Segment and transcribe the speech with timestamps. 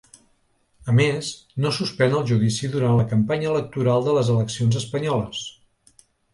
[0.93, 1.29] A més,
[1.65, 5.47] no suspèn el judici durant la campanya electoral de les eleccions espanyoles.